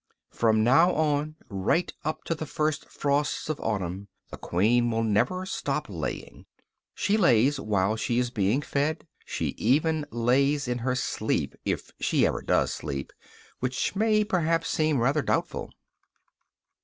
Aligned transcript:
From 0.31 0.63
now 0.63 0.93
on 0.95 1.35
right 1.47 1.93
up 2.03 2.23
to 2.23 2.33
the 2.33 2.47
first 2.47 2.89
frosts 2.89 3.49
of 3.49 3.59
autumn 3.59 4.07
the 4.31 4.37
queen 4.37 4.89
will 4.89 5.03
never 5.03 5.45
stop 5.45 5.85
laying; 5.89 6.47
she 6.95 7.17
lays 7.17 7.59
while 7.59 7.95
she 7.95 8.17
is 8.17 8.31
being 8.31 8.63
fed, 8.63 9.05
she 9.25 9.49
even 9.59 10.07
lays 10.09 10.67
in 10.67 10.79
her 10.79 10.95
sleep, 10.95 11.53
if 11.65 11.91
she 11.99 12.25
ever 12.25 12.41
does 12.41 12.73
sleep, 12.73 13.13
which 13.59 13.95
may 13.95 14.23
perhaps 14.23 14.69
seem 14.69 14.97
rather 14.97 15.21
doubtful. 15.21 15.71